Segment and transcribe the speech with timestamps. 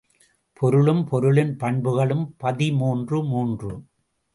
[0.53, 3.71] பொருளும் பொருளின் பண்புகளும் பதிமூன்று மூன்று.